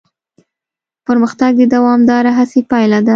[1.07, 3.09] پرمختګ د دوامداره هڅې پایله ده.